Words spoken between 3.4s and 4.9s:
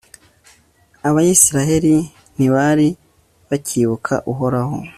bacyibuka uhoraho